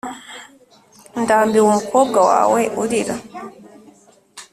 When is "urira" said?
2.81-3.15